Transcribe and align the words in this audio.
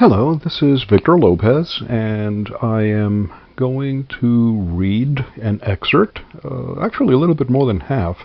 Hello, 0.00 0.34
this 0.34 0.62
is 0.62 0.84
Victor 0.84 1.18
Lopez, 1.18 1.82
and 1.86 2.48
I 2.62 2.84
am 2.84 3.30
going 3.56 4.06
to 4.18 4.58
read 4.62 5.26
an 5.36 5.60
excerpt, 5.62 6.20
uh, 6.42 6.80
actually 6.80 7.12
a 7.12 7.18
little 7.18 7.34
bit 7.34 7.50
more 7.50 7.66
than 7.66 7.80
half, 7.80 8.16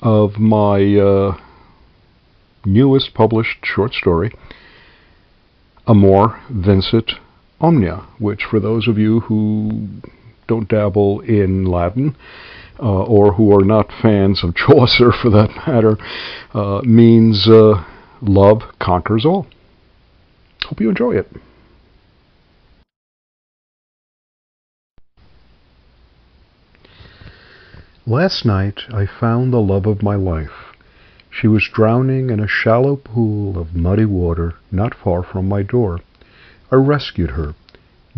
of 0.00 0.38
my 0.38 0.96
uh, 0.96 1.36
newest 2.64 3.12
published 3.12 3.58
short 3.62 3.92
story, 3.92 4.32
Amor 5.86 6.40
Vincit 6.48 7.12
Omnia, 7.60 8.06
which, 8.18 8.44
for 8.44 8.58
those 8.58 8.88
of 8.88 8.96
you 8.96 9.20
who 9.20 9.86
don't 10.48 10.66
dabble 10.66 11.20
in 11.20 11.66
Latin, 11.66 12.16
uh, 12.80 13.02
or 13.02 13.34
who 13.34 13.54
are 13.54 13.66
not 13.66 13.92
fans 14.00 14.42
of 14.42 14.54
Chaucer 14.56 15.12
for 15.12 15.28
that 15.28 15.50
matter, 15.66 15.98
uh, 16.54 16.80
means 16.84 17.46
uh, 17.50 17.84
love 18.22 18.62
conquers 18.78 19.26
all. 19.26 19.46
Hope 20.72 20.80
you 20.80 20.88
enjoy 20.88 21.16
it. 21.16 21.30
Last 28.06 28.46
night 28.46 28.80
I 28.90 29.04
found 29.04 29.52
the 29.52 29.60
love 29.60 29.84
of 29.84 30.02
my 30.02 30.14
life. 30.14 30.72
She 31.28 31.46
was 31.46 31.68
drowning 31.70 32.30
in 32.30 32.40
a 32.40 32.48
shallow 32.48 32.96
pool 32.96 33.58
of 33.58 33.76
muddy 33.76 34.06
water 34.06 34.54
not 34.70 34.94
far 34.94 35.22
from 35.22 35.46
my 35.46 35.62
door. 35.62 36.00
I 36.70 36.76
rescued 36.76 37.32
her, 37.32 37.54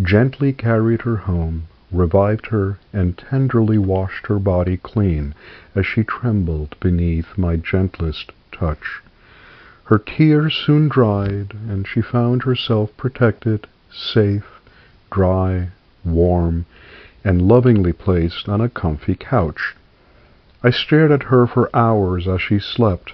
gently 0.01 0.52
carried 0.52 1.02
her 1.02 1.16
home, 1.16 1.65
revived 1.91 2.47
her, 2.51 2.79
and 2.93 3.19
tenderly 3.19 3.79
washed 3.79 4.29
her 4.29 4.39
body 4.39 4.77
clean 4.77 5.35
as 5.75 5.87
she 5.87 6.05
trembled 6.05 6.77
beneath 6.79 7.37
my 7.37 7.57
gentlest 7.57 8.30
touch. 8.52 9.02
Her 9.84 9.98
tears 9.98 10.54
soon 10.54 10.88
dried, 10.88 11.52
and 11.68 11.87
she 11.87 12.01
found 12.01 12.43
herself 12.45 12.96
protected, 12.96 13.66
safe, 13.93 14.60
dry, 15.10 15.68
warm, 16.04 16.65
and 17.23 17.43
lovingly 17.43 17.93
placed 17.93 18.49
on 18.49 18.62
a 18.62 18.68
comfy 18.71 19.15
couch. 19.15 19.77
I 20.62 20.71
stared 20.71 21.12
at 21.12 21.24
her 21.24 21.46
for 21.46 21.68
hours 21.77 22.27
as 22.27 22.40
she 22.40 22.59
slept, 22.59 23.12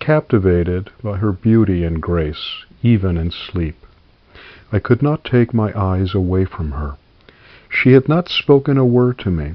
captivated 0.00 0.90
by 1.00 1.18
her 1.18 1.30
beauty 1.30 1.84
and 1.84 2.02
grace, 2.02 2.64
even 2.82 3.16
in 3.16 3.30
sleep. 3.30 3.76
I 4.72 4.80
could 4.80 5.02
not 5.02 5.24
take 5.24 5.54
my 5.54 5.72
eyes 5.78 6.14
away 6.14 6.44
from 6.44 6.72
her. 6.72 6.96
She 7.68 7.92
had 7.92 8.08
not 8.08 8.28
spoken 8.28 8.78
a 8.78 8.84
word 8.84 9.18
to 9.20 9.30
me, 9.30 9.54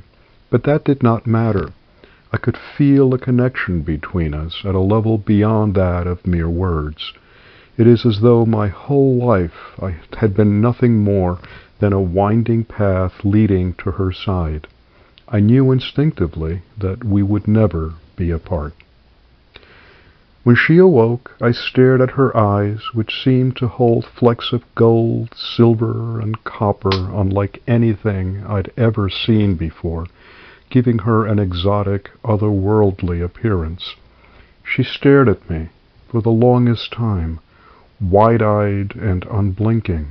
but 0.50 0.64
that 0.64 0.86
did 0.86 1.04
not 1.04 1.28
matter. 1.28 1.72
I 2.34 2.38
could 2.38 2.58
feel 2.58 3.14
a 3.14 3.20
connection 3.20 3.82
between 3.82 4.34
us 4.34 4.64
at 4.66 4.74
a 4.74 4.80
level 4.80 5.20
beyond 5.20 5.76
that 5.76 6.08
of 6.08 6.26
mere 6.26 6.50
words. 6.50 7.14
It 7.78 7.86
is 7.86 8.04
as 8.04 8.20
though 8.22 8.48
my 8.48 8.68
whole 8.68 9.18
life 9.18 9.76
I 9.80 9.98
had 10.18 10.34
been 10.36 10.60
nothing 10.60 11.04
more 11.04 11.38
than 11.78 11.94
a 11.94 12.02
winding 12.02 12.64
path 12.64 13.24
leading 13.24 13.74
to 13.74 13.92
her 13.92 14.12
side. 14.12 14.66
I 15.30 15.40
knew 15.40 15.72
instinctively 15.72 16.64
that 16.80 17.04
we 17.04 17.22
would 17.22 17.48
never 17.48 17.94
be 18.16 18.32
apart. 18.32 18.74
When 20.44 20.56
she 20.56 20.78
awoke, 20.80 21.36
I 21.40 21.52
stared 21.52 22.02
at 22.02 22.12
her 22.12 22.36
eyes, 22.36 22.80
which 22.94 23.24
seemed 23.24 23.56
to 23.58 23.68
hold 23.68 24.04
flecks 24.04 24.52
of 24.52 24.64
gold, 24.74 25.30
silver, 25.36 26.20
and 26.20 26.44
copper 26.44 26.90
unlike 26.92 27.62
anything 27.68 28.44
I'd 28.48 28.72
ever 28.78 29.10
seen 29.10 29.54
before 29.56 30.06
giving 30.76 30.98
her 30.98 31.26
an 31.26 31.40
exotic, 31.40 32.12
otherworldly 32.26 33.24
appearance. 33.24 33.96
She 34.62 34.84
stared 34.84 35.30
at 35.30 35.50
me 35.50 35.70
for 36.10 36.22
the 36.22 36.30
longest 36.30 36.92
time, 36.92 37.40
wide-eyed 38.02 38.94
and 38.94 39.26
unblinking. 39.32 40.08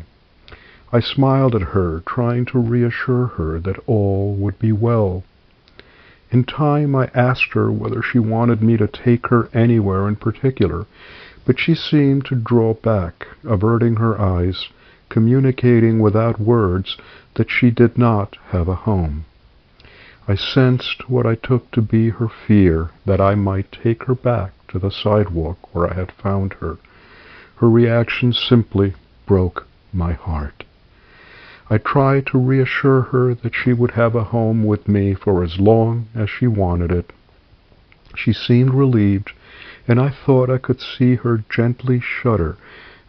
I 0.90 1.00
smiled 1.00 1.54
at 1.54 1.74
her, 1.76 2.02
trying 2.06 2.46
to 2.46 2.58
reassure 2.58 3.26
her 3.36 3.60
that 3.60 3.78
all 3.86 4.34
would 4.36 4.58
be 4.58 4.72
well. 4.72 5.22
In 6.30 6.44
time 6.44 6.96
I 6.96 7.10
asked 7.12 7.52
her 7.52 7.70
whether 7.70 8.00
she 8.00 8.18
wanted 8.18 8.62
me 8.62 8.78
to 8.78 8.88
take 8.88 9.26
her 9.26 9.50
anywhere 9.52 10.08
in 10.08 10.16
particular, 10.16 10.86
but 11.44 11.60
she 11.60 11.74
seemed 11.74 12.24
to 12.24 12.36
draw 12.36 12.72
back, 12.72 13.26
averting 13.44 13.96
her 13.96 14.18
eyes, 14.18 14.70
communicating 15.10 15.98
without 15.98 16.40
words 16.40 16.96
that 17.34 17.50
she 17.50 17.70
did 17.70 17.98
not 17.98 18.38
have 18.48 18.66
a 18.66 18.74
home. 18.88 19.26
I 20.26 20.36
sensed 20.36 21.10
what 21.10 21.26
I 21.26 21.34
took 21.34 21.70
to 21.72 21.82
be 21.82 22.08
her 22.08 22.28
fear 22.28 22.88
that 23.04 23.20
I 23.20 23.34
might 23.34 23.70
take 23.70 24.04
her 24.04 24.14
back 24.14 24.52
to 24.68 24.78
the 24.78 24.90
sidewalk 24.90 25.74
where 25.74 25.90
I 25.90 25.92
had 25.92 26.10
found 26.12 26.54
her. 26.54 26.78
Her 27.56 27.68
reaction 27.68 28.32
simply 28.32 28.94
broke 29.26 29.66
my 29.92 30.14
heart. 30.14 30.64
I 31.68 31.76
tried 31.76 32.26
to 32.28 32.38
reassure 32.38 33.02
her 33.02 33.34
that 33.34 33.54
she 33.54 33.74
would 33.74 33.90
have 33.90 34.14
a 34.14 34.24
home 34.24 34.64
with 34.64 34.88
me 34.88 35.12
for 35.12 35.44
as 35.44 35.60
long 35.60 36.06
as 36.14 36.30
she 36.30 36.46
wanted 36.46 36.90
it. 36.90 37.12
She 38.16 38.32
seemed 38.32 38.72
relieved, 38.72 39.32
and 39.86 40.00
I 40.00 40.08
thought 40.08 40.48
I 40.48 40.56
could 40.56 40.80
see 40.80 41.16
her 41.16 41.44
gently 41.50 42.00
shudder, 42.00 42.56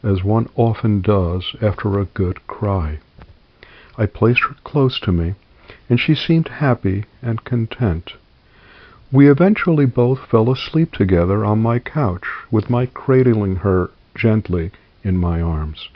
as 0.04 0.26
one 0.26 0.50
often 0.58 1.00
does 1.00 1.56
after 1.62 1.98
a 1.98 2.06
good 2.06 2.46
cry. 2.46 3.00
I 3.98 4.06
placed 4.06 4.42
her 4.42 4.56
close 4.66 5.00
to 5.00 5.14
me 5.14 5.36
and 5.90 6.00
she 6.00 6.16
seemed 6.16 6.48
happy 6.48 7.06
and 7.22 7.44
content. 7.44 8.14
We 9.12 9.30
eventually 9.30 9.86
both 9.86 10.20
fell 10.30 10.52
asleep 10.52 10.92
together 10.94 11.46
on 11.46 11.62
my 11.62 11.80
couch, 11.80 12.26
with 12.52 12.70
my 12.70 12.86
cradling 12.88 13.58
her 13.58 13.92
gently 14.16 14.72
in 15.04 15.18
my 15.18 15.42
arms. 15.42 15.90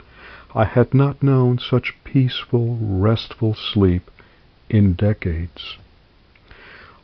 I 0.54 0.64
had 0.64 0.94
not 0.94 1.22
known 1.22 1.58
such 1.58 1.96
peaceful, 2.04 2.76
restful 2.80 3.54
sleep 3.54 4.10
in 4.68 4.94
decades. 4.94 5.76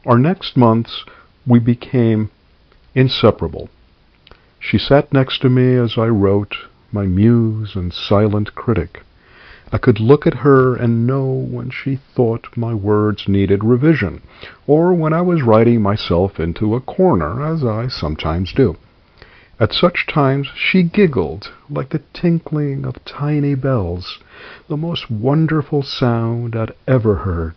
Our 0.05 0.19
next 0.19 0.57
months 0.57 1.05
we 1.47 1.59
became 1.59 2.31
inseparable. 2.95 3.69
She 4.59 4.79
sat 4.79 5.13
next 5.13 5.41
to 5.43 5.49
me 5.49 5.75
as 5.75 5.99
I 5.99 6.07
wrote, 6.07 6.57
my 6.93 7.07
muse 7.07 7.77
and 7.77 7.93
silent 7.93 8.55
critic. 8.55 9.03
I 9.73 9.79
could 9.79 9.99
look 9.99 10.29
at 10.29 10.35
her 10.35 10.77
and 10.77 11.09
know 11.09 11.25
when 11.25 11.71
she 11.71 11.97
thought 11.97 12.57
my 12.57 12.73
words 12.73 13.27
needed 13.27 13.65
revision, 13.65 14.23
or 14.65 14.95
when 14.95 15.13
I 15.13 15.23
was 15.23 15.43
writing 15.43 15.83
myself 15.83 16.39
into 16.39 16.77
a 16.77 16.81
corner, 16.81 17.43
as 17.43 17.65
I 17.65 17.89
sometimes 17.89 18.53
do. 18.53 18.77
At 19.59 19.73
such 19.73 20.07
times 20.07 20.47
she 20.55 20.85
giggled 20.85 21.51
like 21.69 21.89
the 21.89 22.03
tinkling 22.13 22.87
of 22.87 23.05
tiny 23.05 23.57
bells, 23.57 24.21
the 24.69 24.77
most 24.77 25.11
wonderful 25.11 25.83
sound 25.83 26.55
I'd 26.55 26.71
ever 26.87 27.17
heard. 27.17 27.55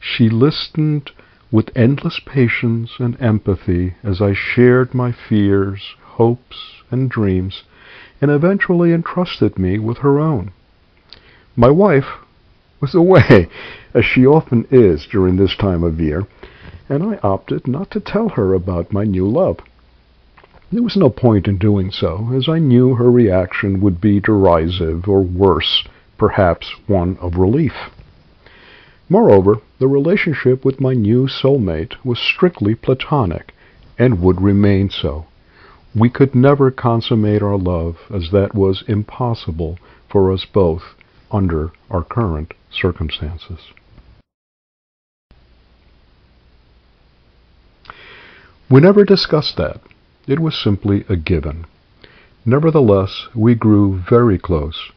She 0.00 0.30
listened 0.30 1.10
with 1.50 1.76
endless 1.76 2.20
patience 2.20 2.92
and 2.98 3.20
empathy 3.20 3.96
as 4.02 4.22
I 4.22 4.32
shared 4.32 4.94
my 4.94 5.12
fears, 5.12 5.94
hopes, 6.02 6.82
and 6.90 7.10
dreams, 7.10 7.64
and 8.22 8.30
eventually 8.30 8.94
entrusted 8.94 9.58
me 9.58 9.78
with 9.78 9.98
her 9.98 10.18
own. 10.18 10.52
My 11.56 11.68
wife 11.68 12.06
was 12.80 12.94
away, 12.94 13.46
as 13.94 14.06
she 14.06 14.24
often 14.24 14.66
is 14.70 15.04
during 15.04 15.36
this 15.36 15.54
time 15.54 15.84
of 15.84 16.00
year, 16.00 16.26
and 16.88 17.02
I 17.02 17.18
opted 17.22 17.68
not 17.68 17.90
to 17.90 18.00
tell 18.00 18.30
her 18.30 18.54
about 18.54 18.94
my 18.94 19.04
new 19.04 19.28
love. 19.28 19.58
There 20.70 20.82
was 20.82 20.96
no 20.96 21.10
point 21.10 21.46
in 21.46 21.58
doing 21.58 21.90
so, 21.90 22.30
as 22.32 22.48
I 22.48 22.58
knew 22.58 22.94
her 22.94 23.10
reaction 23.10 23.82
would 23.82 24.00
be 24.00 24.18
derisive, 24.18 25.06
or 25.06 25.20
worse, 25.20 25.86
perhaps 26.16 26.74
one 26.86 27.18
of 27.20 27.36
relief. 27.36 27.90
Moreover, 29.10 29.58
the 29.78 29.88
relationship 29.88 30.64
with 30.64 30.80
my 30.80 30.94
new 30.94 31.26
soulmate 31.26 32.02
was 32.02 32.18
strictly 32.18 32.74
platonic, 32.74 33.52
and 33.98 34.22
would 34.22 34.40
remain 34.40 34.88
so. 34.88 35.26
We 35.94 36.08
could 36.08 36.34
never 36.34 36.70
consummate 36.70 37.42
our 37.42 37.58
love, 37.58 37.98
as 38.10 38.30
that 38.30 38.54
was 38.54 38.84
impossible 38.88 39.78
for 40.08 40.32
us 40.32 40.46
both 40.46 40.94
under 41.32 41.72
our 41.90 42.04
current 42.04 42.54
circumstances. 42.70 43.58
We 48.70 48.80
never 48.80 49.04
discussed 49.04 49.56
that. 49.56 49.80
It 50.26 50.38
was 50.38 50.56
simply 50.56 51.04
a 51.08 51.16
given. 51.16 51.66
Nevertheless, 52.44 53.28
we 53.34 53.54
grew 53.54 54.02
very 54.08 54.38
close, 54.38 54.92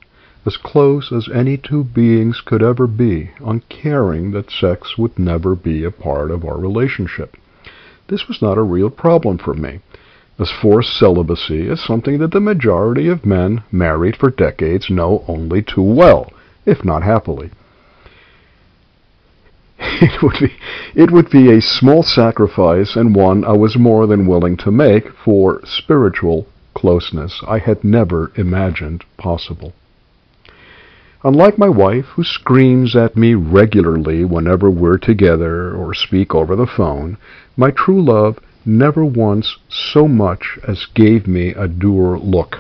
as 0.46 0.58
close 0.58 1.12
as 1.12 1.28
any 1.34 1.58
two 1.58 1.84
beings 1.84 2.42
could 2.42 2.64
ever 2.64 2.88
be, 2.88 3.32
uncaring 3.40 4.32
that 4.32 4.50
sex 4.52 4.98
would 4.98 5.20
never 5.20 5.56
be 5.56 5.84
a 5.84 5.92
part 5.92 6.32
of 6.32 6.46
our 6.46 6.58
relationship. 6.58 7.36
This 8.08 8.28
was 8.28 8.42
not 8.42 8.58
a 8.58 8.64
real 8.64 8.90
problem 8.90 9.40
for 9.40 9.54
me, 9.54 9.80
as 10.38 10.52
forced 10.52 10.98
celibacy 10.98 11.68
is 11.68 11.82
something 11.82 12.20
that 12.20 12.32
the 12.32 12.40
majority 12.40 13.08
of 13.08 13.26
men 13.26 13.64
married 13.72 14.16
for 14.18 14.30
decades 14.30 14.90
know 14.90 15.24
only 15.28 15.62
too 15.62 15.82
well, 15.82 16.32
if 16.66 16.84
not 16.84 17.04
happily. 17.04 17.50
It 20.02 20.22
would 20.22 20.40
be 20.40 20.54
it 20.94 21.12
would 21.12 21.30
be 21.30 21.52
a 21.52 21.62
small 21.62 22.04
sacrifice 22.04 22.96
and 22.96 23.16
one 23.16 23.46
I 23.46 23.54
was 23.54 23.78
more 23.78 24.08
than 24.08 24.28
willing 24.28 24.58
to 24.58 24.72
make 24.72 25.10
for 25.24 25.62
spiritual 25.66 26.48
closeness 26.74 27.42
I 27.48 27.60
had 27.60 27.84
never 27.84 28.32
imagined 28.36 29.04
possible. 29.18 29.74
Unlike 31.24 31.58
my 31.58 31.70
wife, 31.70 32.06
who 32.16 32.24
screams 32.24 32.96
at 32.96 33.18
me 33.18 33.34
regularly 33.34 34.24
whenever 34.24 34.70
we're 34.70 34.98
together 34.98 35.74
or 35.74 35.94
speak 35.94 36.36
over 36.36 36.56
the 36.56 36.68
phone, 36.68 37.18
my 37.58 37.72
true 37.72 38.02
love 38.02 38.40
never 38.66 39.06
once 39.06 39.58
so 39.70 40.08
much 40.08 40.58
as 40.68 40.88
gave 40.94 41.28
me 41.28 41.50
a 41.50 41.68
dour 41.68 42.18
look. 42.18 42.58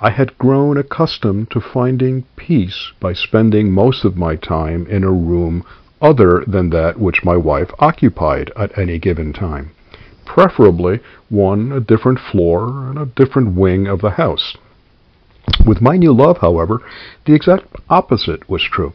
I 0.00 0.10
had 0.10 0.36
grown 0.36 0.76
accustomed 0.76 1.50
to 1.52 1.60
finding 1.60 2.24
peace 2.36 2.92
by 2.98 3.12
spending 3.12 3.70
most 3.70 4.04
of 4.04 4.16
my 4.16 4.36
time 4.36 4.86
in 4.88 5.04
a 5.04 5.12
room 5.12 5.64
other 6.00 6.44
than 6.46 6.70
that 6.70 6.98
which 6.98 7.24
my 7.24 7.36
wife 7.36 7.70
occupied 7.78 8.50
at 8.56 8.76
any 8.76 8.98
given 8.98 9.32
time, 9.32 9.70
preferably 10.24 10.98
one 11.28 11.70
a 11.70 11.80
different 11.80 12.18
floor 12.18 12.88
and 12.88 12.98
a 12.98 13.06
different 13.06 13.54
wing 13.54 13.86
of 13.86 14.00
the 14.00 14.10
house. 14.10 14.56
With 15.64 15.80
my 15.80 15.96
new 15.96 16.12
love, 16.12 16.38
however, 16.38 16.82
the 17.24 17.34
exact 17.34 17.66
opposite 17.88 18.48
was 18.50 18.62
true. 18.62 18.92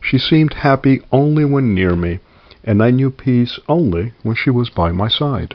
She 0.00 0.18
seemed 0.18 0.54
happy 0.54 1.02
only 1.12 1.44
when 1.44 1.74
near 1.74 1.94
me, 1.94 2.20
and 2.66 2.82
I 2.82 2.90
knew 2.90 3.10
peace 3.10 3.58
only 3.68 4.12
when 4.24 4.34
she 4.34 4.50
was 4.50 4.68
by 4.68 4.90
my 4.90 5.08
side. 5.08 5.54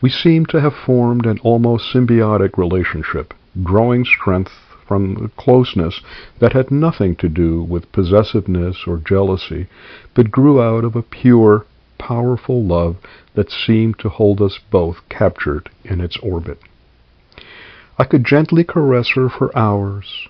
We 0.00 0.08
seemed 0.08 0.48
to 0.48 0.60
have 0.60 0.74
formed 0.74 1.26
an 1.26 1.38
almost 1.40 1.92
symbiotic 1.92 2.56
relationship, 2.56 3.34
growing 3.62 4.04
strength 4.04 4.52
from 4.86 5.30
closeness 5.36 6.00
that 6.38 6.54
had 6.54 6.70
nothing 6.70 7.16
to 7.16 7.28
do 7.28 7.62
with 7.62 7.92
possessiveness 7.92 8.84
or 8.86 8.98
jealousy, 8.98 9.66
but 10.14 10.30
grew 10.30 10.62
out 10.62 10.84
of 10.84 10.96
a 10.96 11.02
pure, 11.02 11.66
powerful 11.98 12.62
love 12.62 12.96
that 13.34 13.50
seemed 13.50 13.98
to 13.98 14.08
hold 14.08 14.40
us 14.40 14.58
both 14.70 14.96
captured 15.08 15.68
in 15.84 16.00
its 16.00 16.16
orbit. 16.18 16.58
I 17.98 18.04
could 18.04 18.24
gently 18.24 18.64
caress 18.64 19.10
her 19.14 19.28
for 19.28 19.56
hours 19.56 20.28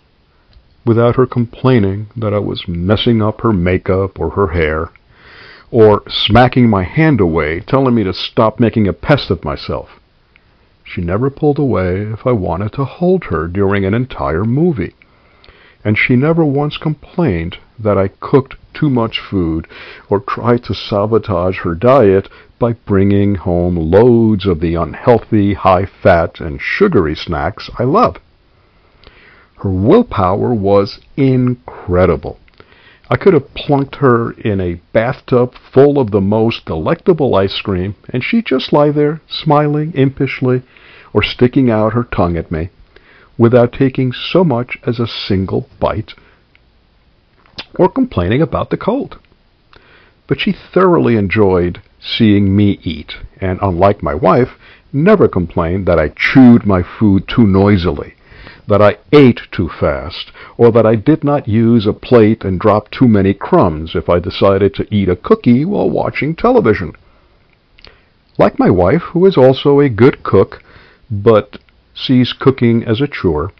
without 0.84 1.16
her 1.16 1.26
complaining 1.26 2.06
that 2.16 2.32
I 2.32 2.38
was 2.38 2.68
messing 2.68 3.20
up 3.20 3.40
her 3.40 3.52
makeup 3.52 4.20
or 4.20 4.30
her 4.30 4.48
hair, 4.48 4.90
or 5.70 6.02
smacking 6.08 6.68
my 6.68 6.82
hand 6.82 7.20
away, 7.20 7.60
telling 7.60 7.94
me 7.94 8.04
to 8.04 8.12
stop 8.12 8.60
making 8.60 8.86
a 8.86 8.92
pest 8.92 9.30
of 9.30 9.44
myself. 9.44 10.00
She 10.84 11.00
never 11.00 11.30
pulled 11.30 11.58
away 11.58 12.02
if 12.02 12.26
I 12.26 12.32
wanted 12.32 12.72
to 12.74 12.84
hold 12.84 13.24
her 13.24 13.48
during 13.48 13.84
an 13.84 13.92
entire 13.92 14.44
movie. 14.44 14.94
And 15.84 15.98
she 15.98 16.16
never 16.16 16.44
once 16.44 16.76
complained 16.76 17.58
that 17.78 17.98
I 17.98 18.08
cooked 18.08 18.56
too 18.72 18.88
much 18.90 19.20
food 19.20 19.66
or 20.08 20.20
tried 20.20 20.62
to 20.64 20.74
sabotage 20.74 21.58
her 21.58 21.74
diet 21.74 22.28
by 22.58 22.72
bringing 22.72 23.34
home 23.34 23.76
loads 23.76 24.46
of 24.46 24.60
the 24.60 24.74
unhealthy, 24.74 25.54
high 25.54 25.86
fat, 25.86 26.40
and 26.40 26.60
sugary 26.60 27.14
snacks 27.14 27.68
I 27.78 27.84
love. 27.84 28.16
Her 29.58 29.70
willpower 29.70 30.54
was 30.54 31.00
incredible. 31.16 32.38
I 33.08 33.16
could 33.16 33.34
have 33.34 33.54
plunked 33.54 33.96
her 33.96 34.32
in 34.32 34.60
a 34.60 34.80
bathtub 34.92 35.54
full 35.72 36.00
of 36.00 36.10
the 36.10 36.20
most 36.20 36.64
delectable 36.64 37.36
ice 37.36 37.60
cream, 37.60 37.94
and 38.10 38.24
she'd 38.24 38.46
just 38.46 38.72
lie 38.72 38.90
there, 38.90 39.20
smiling 39.28 39.92
impishly, 39.92 40.62
or 41.12 41.22
sticking 41.22 41.70
out 41.70 41.92
her 41.92 42.02
tongue 42.02 42.36
at 42.36 42.50
me, 42.50 42.70
without 43.38 43.72
taking 43.72 44.12
so 44.12 44.42
much 44.42 44.78
as 44.84 44.98
a 44.98 45.06
single 45.06 45.68
bite, 45.78 46.14
or 47.78 47.88
complaining 47.88 48.42
about 48.42 48.70
the 48.70 48.76
cold. 48.76 49.18
But 50.26 50.40
she 50.40 50.52
thoroughly 50.52 51.14
enjoyed 51.14 51.80
seeing 52.00 52.56
me 52.56 52.80
eat, 52.82 53.18
and 53.40 53.60
unlike 53.62 54.02
my 54.02 54.14
wife, 54.14 54.58
never 54.92 55.28
complained 55.28 55.86
that 55.86 55.98
I 56.00 56.08
chewed 56.08 56.66
my 56.66 56.82
food 56.82 57.28
too 57.28 57.46
noisily 57.46 58.15
that 58.68 58.82
I 58.82 58.98
ate 59.12 59.40
too 59.52 59.68
fast, 59.68 60.32
or 60.56 60.72
that 60.72 60.84
I 60.84 60.96
did 60.96 61.22
not 61.22 61.46
use 61.46 61.86
a 61.86 61.92
plate 61.92 62.44
and 62.44 62.58
drop 62.58 62.90
too 62.90 63.06
many 63.06 63.32
crumbs 63.32 63.94
if 63.94 64.08
I 64.08 64.18
decided 64.18 64.74
to 64.74 64.94
eat 64.94 65.08
a 65.08 65.16
cookie 65.16 65.64
while 65.64 65.88
watching 65.88 66.34
television. 66.34 66.92
Like 68.38 68.58
my 68.58 68.70
wife, 68.70 69.02
who 69.12 69.24
is 69.26 69.36
also 69.36 69.80
a 69.80 69.88
good 69.88 70.22
cook, 70.22 70.62
but 71.10 71.58
sees 71.94 72.32
cooking 72.32 72.82
as 72.84 73.00
a 73.00 73.06
chore, 73.06 73.52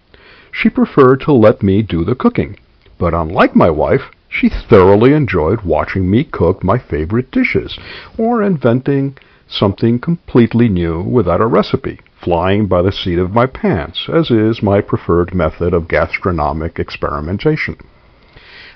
she 0.50 0.68
preferred 0.68 1.20
to 1.20 1.32
let 1.32 1.62
me 1.62 1.82
do 1.82 2.04
the 2.04 2.14
cooking. 2.14 2.58
But 2.98 3.14
unlike 3.14 3.54
my 3.54 3.70
wife, 3.70 4.10
she 4.28 4.48
thoroughly 4.48 5.12
enjoyed 5.12 5.62
watching 5.62 6.10
me 6.10 6.24
cook 6.24 6.64
my 6.64 6.78
favorite 6.78 7.30
dishes, 7.30 7.78
or 8.18 8.42
inventing 8.42 9.16
something 9.46 9.98
completely 10.00 10.68
new 10.68 11.00
without 11.00 11.40
a 11.40 11.46
recipe 11.46 12.00
flying 12.26 12.66
by 12.66 12.82
the 12.82 12.90
seat 12.90 13.20
of 13.20 13.30
my 13.30 13.46
pants, 13.46 14.08
as 14.12 14.32
is 14.32 14.60
my 14.60 14.80
preferred 14.80 15.32
method 15.32 15.72
of 15.72 15.86
gastronomic 15.86 16.76
experimentation. 16.76 17.76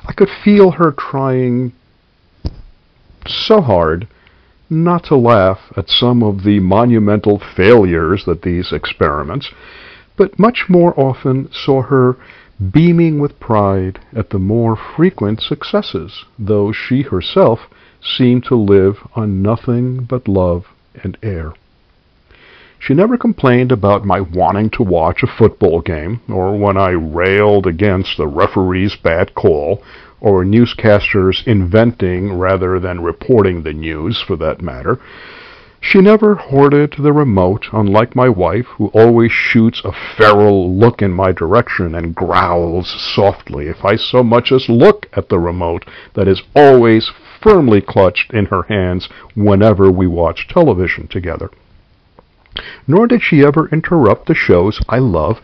I 0.06 0.12
could 0.12 0.28
feel 0.44 0.70
her 0.70 0.92
trying 0.92 1.72
so 3.26 3.60
hard 3.60 4.06
not 4.70 5.02
to 5.06 5.16
laugh 5.16 5.58
at 5.76 5.90
some 5.90 6.22
of 6.22 6.44
the 6.44 6.60
monumental 6.60 7.42
failures 7.56 8.24
that 8.24 8.42
these 8.42 8.72
experiments, 8.72 9.50
but 10.16 10.38
much 10.38 10.66
more 10.68 10.94
often 10.98 11.50
saw 11.52 11.82
her 11.82 12.16
beaming 12.72 13.18
with 13.18 13.40
pride 13.40 13.98
at 14.14 14.30
the 14.30 14.38
more 14.38 14.76
frequent 14.76 15.42
successes, 15.42 16.24
though 16.38 16.70
she 16.70 17.02
herself 17.02 17.58
seemed 18.00 18.44
to 18.44 18.54
live 18.54 18.98
on 19.16 19.42
nothing 19.42 20.04
but 20.04 20.28
love 20.28 20.66
and 21.02 21.18
air. 21.20 21.52
She 22.82 22.94
never 22.94 23.18
complained 23.18 23.72
about 23.72 24.06
my 24.06 24.22
wanting 24.22 24.70
to 24.70 24.82
watch 24.82 25.22
a 25.22 25.26
football 25.26 25.82
game, 25.82 26.20
or 26.30 26.56
when 26.56 26.78
I 26.78 26.92
railed 26.92 27.66
against 27.66 28.16
the 28.16 28.26
referee's 28.26 28.96
bad 28.96 29.34
call, 29.34 29.82
or 30.18 30.46
newscasters 30.46 31.46
inventing 31.46 32.32
rather 32.38 32.80
than 32.80 33.02
reporting 33.02 33.62
the 33.62 33.74
news, 33.74 34.22
for 34.22 34.34
that 34.36 34.62
matter. 34.62 34.98
She 35.78 36.00
never 36.00 36.36
hoarded 36.36 36.94
the 36.98 37.12
remote, 37.12 37.68
unlike 37.70 38.16
my 38.16 38.30
wife, 38.30 38.68
who 38.78 38.86
always 38.94 39.30
shoots 39.30 39.82
a 39.84 39.92
feral 39.92 40.74
look 40.74 41.02
in 41.02 41.12
my 41.12 41.32
direction 41.32 41.94
and 41.94 42.14
growls 42.14 42.88
softly 42.88 43.66
if 43.66 43.84
I 43.84 43.96
so 43.96 44.22
much 44.22 44.50
as 44.50 44.70
look 44.70 45.06
at 45.12 45.28
the 45.28 45.38
remote 45.38 45.84
that 46.14 46.26
is 46.26 46.44
always 46.56 47.12
firmly 47.42 47.82
clutched 47.82 48.32
in 48.32 48.46
her 48.46 48.62
hands 48.62 49.10
whenever 49.34 49.90
we 49.90 50.06
watch 50.06 50.48
television 50.48 51.08
together 51.08 51.50
nor 52.86 53.06
did 53.06 53.22
she 53.22 53.44
ever 53.44 53.68
interrupt 53.68 54.26
the 54.26 54.34
shows 54.34 54.80
I 54.88 54.98
love 54.98 55.40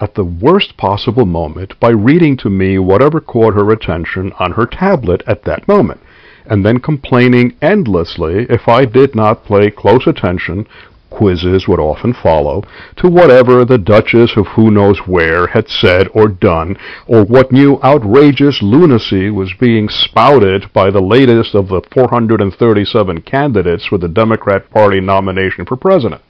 at 0.00 0.14
the 0.14 0.24
worst 0.24 0.76
possible 0.76 1.26
moment 1.26 1.78
by 1.78 1.90
reading 1.90 2.36
to 2.38 2.48
me 2.48 2.78
whatever 2.78 3.20
caught 3.20 3.54
her 3.54 3.70
attention 3.70 4.32
on 4.38 4.52
her 4.52 4.66
tablet 4.66 5.22
at 5.26 5.44
that 5.44 5.68
moment, 5.68 6.00
and 6.46 6.64
then 6.64 6.78
complaining 6.78 7.54
endlessly 7.60 8.46
if 8.48 8.68
I 8.68 8.86
did 8.86 9.14
not 9.14 9.44
pay 9.44 9.70
close 9.70 10.06
attention 10.06 10.66
quizzes 11.10 11.68
would 11.68 11.80
often 11.80 12.12
follow, 12.12 12.62
to 12.96 13.08
whatever 13.08 13.64
the 13.64 13.78
Duchess 13.78 14.36
of 14.36 14.46
who 14.48 14.70
knows 14.70 14.98
where 15.06 15.46
had 15.46 15.68
said 15.68 16.08
or 16.12 16.28
done, 16.28 16.76
or 17.06 17.24
what 17.24 17.52
new 17.52 17.80
outrageous 17.82 18.60
lunacy 18.60 19.30
was 19.30 19.54
being 19.58 19.88
spouted 19.88 20.70
by 20.74 20.90
the 20.90 21.00
latest 21.00 21.54
of 21.54 21.68
the 21.68 21.80
437 21.92 23.22
candidates 23.22 23.86
for 23.86 23.98
the 23.98 24.08
Democrat 24.08 24.68
Party 24.70 25.00
nomination 25.00 25.64
for 25.64 25.76
president 25.76 26.22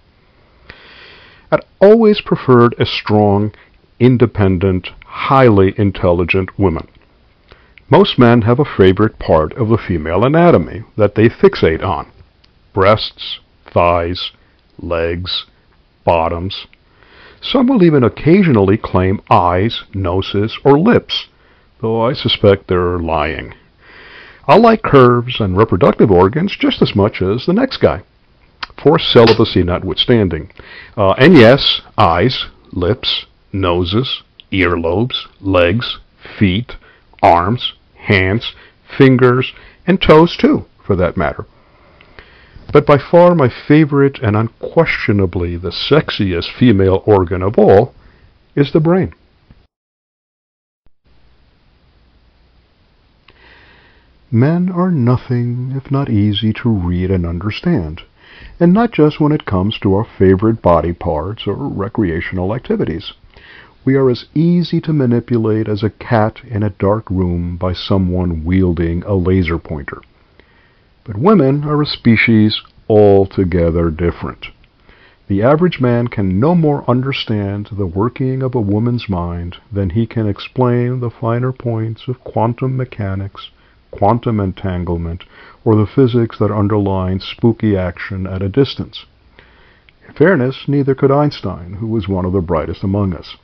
had 1.50 1.64
always 1.80 2.20
preferred 2.20 2.74
a 2.78 2.86
strong, 2.86 3.52
independent, 4.00 4.90
highly 5.04 5.74
intelligent 5.78 6.58
woman. 6.58 6.86
Most 7.88 8.18
men 8.18 8.42
have 8.42 8.58
a 8.58 8.64
favorite 8.64 9.18
part 9.18 9.52
of 9.52 9.68
the 9.68 9.78
female 9.78 10.24
anatomy 10.24 10.82
that 10.96 11.14
they 11.14 11.28
fixate 11.28 11.84
on 11.84 12.10
breasts, 12.74 13.40
thighs, 13.64 14.32
legs, 14.78 15.46
bottoms. 16.04 16.66
Some 17.40 17.68
will 17.68 17.82
even 17.82 18.04
occasionally 18.04 18.76
claim 18.76 19.22
eyes, 19.30 19.84
noses, 19.94 20.58
or 20.64 20.78
lips, 20.78 21.28
though 21.80 22.02
I 22.02 22.12
suspect 22.12 22.68
they're 22.68 22.98
lying. 22.98 23.54
I 24.46 24.56
like 24.58 24.82
curves 24.82 25.40
and 25.40 25.56
reproductive 25.56 26.10
organs 26.10 26.54
just 26.56 26.82
as 26.82 26.94
much 26.94 27.22
as 27.22 27.46
the 27.46 27.52
next 27.52 27.78
guy 27.78 28.02
forced 28.82 29.10
celibacy 29.12 29.62
notwithstanding. 29.62 30.50
Uh, 30.96 31.12
and 31.12 31.36
yes, 31.36 31.80
eyes, 31.96 32.46
lips, 32.72 33.26
noses, 33.52 34.22
earlobes, 34.52 35.26
legs, 35.40 35.98
feet, 36.38 36.76
arms, 37.22 37.74
hands, 37.96 38.54
fingers, 38.96 39.52
and 39.86 40.00
toes 40.00 40.36
too, 40.36 40.64
for 40.84 40.96
that 40.96 41.16
matter. 41.16 41.46
But 42.72 42.86
by 42.86 42.98
far 42.98 43.34
my 43.34 43.48
favorite 43.48 44.18
and 44.18 44.36
unquestionably 44.36 45.56
the 45.56 45.70
sexiest 45.70 46.52
female 46.52 47.02
organ 47.06 47.42
of 47.42 47.58
all 47.58 47.94
is 48.54 48.72
the 48.72 48.80
brain. 48.80 49.12
Men 54.30 54.70
are 54.70 54.90
nothing 54.90 55.72
if 55.76 55.90
not 55.90 56.10
easy 56.10 56.52
to 56.54 56.68
read 56.68 57.10
and 57.10 57.24
understand 57.24 58.02
and 58.60 58.72
not 58.72 58.92
just 58.92 59.20
when 59.20 59.32
it 59.32 59.46
comes 59.46 59.78
to 59.78 59.94
our 59.94 60.04
favorite 60.18 60.60
body 60.60 60.92
parts 60.92 61.46
or 61.46 61.54
recreational 61.54 62.54
activities. 62.54 63.12
we 63.84 63.94
are 63.94 64.10
as 64.10 64.26
easy 64.34 64.80
to 64.80 64.92
manipulate 64.92 65.68
as 65.68 65.82
a 65.82 65.90
cat 65.90 66.40
in 66.44 66.62
a 66.62 66.70
dark 66.70 67.08
room 67.08 67.56
by 67.56 67.72
someone 67.72 68.44
wielding 68.44 69.02
a 69.04 69.14
laser 69.14 69.58
pointer. 69.58 70.02
But 71.04 71.16
women 71.16 71.64
are 71.64 71.80
a 71.80 71.86
species 71.86 72.60
altogether 72.88 73.90
different. 73.90 74.48
The 75.28 75.42
average 75.42 75.80
man 75.80 76.08
can 76.08 76.38
no 76.38 76.54
more 76.54 76.88
understand 76.88 77.68
the 77.72 77.86
working 77.86 78.42
of 78.42 78.54
a 78.54 78.60
woman's 78.60 79.08
mind 79.08 79.56
than 79.72 79.90
he 79.90 80.06
can 80.06 80.28
explain 80.28 81.00
the 81.00 81.10
finer 81.10 81.52
points 81.52 82.06
of 82.06 82.22
quantum 82.22 82.76
mechanics, 82.76 83.50
quantum 83.96 84.40
entanglement, 84.40 85.24
or 85.64 85.74
the 85.74 85.86
physics 85.86 86.38
that 86.38 86.50
underline 86.50 87.20
spooky 87.20 87.76
action 87.76 88.26
at 88.26 88.42
a 88.42 88.48
distance. 88.48 89.06
In 90.06 90.14
fairness, 90.14 90.68
neither 90.68 90.94
could 90.94 91.10
Einstein, 91.10 91.74
who 91.74 91.86
was 91.86 92.08
one 92.08 92.24
of 92.24 92.32
the 92.32 92.40
brightest 92.40 92.84
among 92.84 93.12
us. 93.12 93.36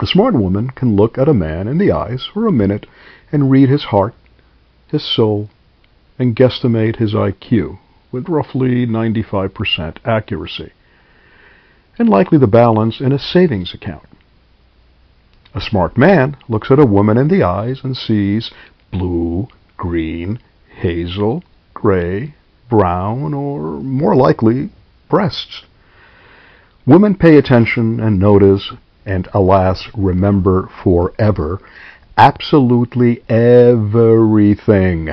A 0.00 0.06
smart 0.06 0.34
woman 0.34 0.70
can 0.70 0.96
look 0.96 1.16
at 1.18 1.28
a 1.28 1.34
man 1.34 1.68
in 1.68 1.78
the 1.78 1.92
eyes 1.92 2.26
for 2.26 2.46
a 2.46 2.52
minute 2.52 2.86
and 3.30 3.50
read 3.50 3.68
his 3.68 3.84
heart, 3.84 4.14
his 4.88 5.04
soul, 5.04 5.50
and 6.18 6.36
guesstimate 6.36 6.96
his 6.96 7.14
IQ 7.14 7.78
with 8.12 8.28
roughly 8.28 8.86
95% 8.86 9.96
accuracy, 10.04 10.72
and 11.98 12.08
likely 12.08 12.38
the 12.38 12.46
balance 12.46 13.00
in 13.00 13.12
a 13.12 13.18
savings 13.18 13.74
account. 13.74 14.06
A 15.54 15.60
smart 15.60 15.96
man 15.96 16.36
looks 16.48 16.70
at 16.70 16.78
a 16.78 16.86
woman 16.86 17.16
in 17.16 17.28
the 17.28 17.42
eyes 17.42 17.82
and 17.84 17.96
sees 17.96 18.50
blue, 18.94 19.48
green, 19.76 20.38
hazel, 20.76 21.42
gray, 21.74 22.34
brown, 22.70 23.34
or 23.34 23.80
more 23.80 24.14
likely, 24.14 24.70
breasts. 25.10 25.64
Women 26.86 27.16
pay 27.16 27.36
attention 27.36 27.98
and 27.98 28.18
notice 28.18 28.72
and 29.04 29.28
alas, 29.34 29.88
remember 29.96 30.70
forever, 30.82 31.60
absolutely 32.16 33.22
everything. 33.28 35.10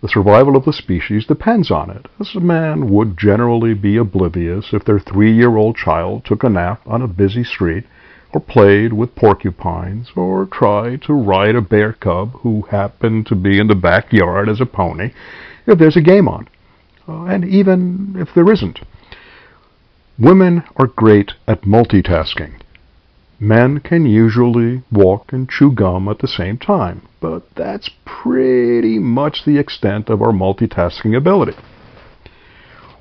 The 0.00 0.08
survival 0.08 0.56
of 0.56 0.64
the 0.64 0.72
species 0.72 1.26
depends 1.26 1.70
on 1.70 1.90
it, 1.90 2.06
as 2.18 2.34
a 2.34 2.40
man 2.40 2.90
would 2.90 3.16
generally 3.16 3.74
be 3.74 3.96
oblivious 3.96 4.72
if 4.72 4.84
their 4.84 4.98
three-year-old 4.98 5.76
child 5.76 6.24
took 6.24 6.42
a 6.42 6.48
nap 6.48 6.80
on 6.86 7.02
a 7.02 7.06
busy 7.06 7.44
street, 7.44 7.84
or 8.32 8.40
played 8.40 8.92
with 8.92 9.14
porcupines, 9.14 10.10
or 10.16 10.46
tried 10.46 11.02
to 11.02 11.12
ride 11.12 11.54
a 11.54 11.60
bear 11.60 11.92
cub 11.92 12.32
who 12.40 12.62
happened 12.70 13.26
to 13.26 13.34
be 13.34 13.58
in 13.58 13.66
the 13.66 13.74
backyard 13.74 14.48
as 14.48 14.60
a 14.60 14.66
pony, 14.66 15.12
if 15.66 15.78
there's 15.78 15.96
a 15.96 16.00
game 16.00 16.28
on, 16.28 16.48
uh, 17.08 17.24
and 17.24 17.44
even 17.44 18.16
if 18.18 18.28
there 18.34 18.50
isn't. 18.50 18.80
Women 20.18 20.62
are 20.76 20.86
great 20.86 21.32
at 21.46 21.62
multitasking. 21.62 22.60
Men 23.40 23.80
can 23.80 24.06
usually 24.06 24.82
walk 24.92 25.32
and 25.32 25.48
chew 25.48 25.72
gum 25.72 26.08
at 26.08 26.20
the 26.20 26.28
same 26.28 26.58
time, 26.58 27.02
but 27.20 27.42
that's 27.56 27.90
pretty 28.04 28.98
much 28.98 29.44
the 29.44 29.58
extent 29.58 30.08
of 30.08 30.22
our 30.22 30.32
multitasking 30.32 31.16
ability. 31.16 31.56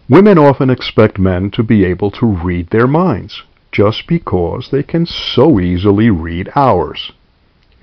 Women 0.10 0.38
often 0.38 0.70
expect 0.70 1.20
men 1.20 1.52
to 1.52 1.64
be 1.64 1.86
able 1.86 2.10
to 2.12 2.26
read 2.26 2.72
their 2.72 2.88
minds, 2.88 3.44
just 3.72 4.08
because 4.08 4.70
they 4.72 4.84
can 4.84 5.06
so 5.06 5.60
easily 5.60 6.10
read 6.10 6.50
ours. 6.56 7.12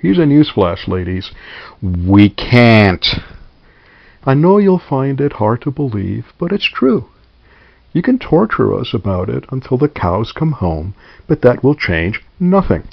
Here's 0.00 0.18
a 0.18 0.22
newsflash, 0.22 0.86
ladies. 0.86 1.32
We 1.82 2.30
can't. 2.30 3.06
I 4.24 4.34
know 4.34 4.58
you'll 4.58 4.78
find 4.78 5.20
it 5.20 5.34
hard 5.34 5.62
to 5.62 5.70
believe, 5.70 6.32
but 6.38 6.52
it's 6.52 6.70
true. 6.70 7.08
You 7.92 8.02
can 8.02 8.18
torture 8.18 8.74
us 8.74 8.92
about 8.92 9.28
it 9.28 9.44
until 9.50 9.78
the 9.78 9.88
cows 9.88 10.30
come 10.30 10.52
home, 10.52 10.94
but 11.26 11.40
that 11.42 11.64
will 11.64 11.74
change 11.74 12.22
nothing. 12.38 12.84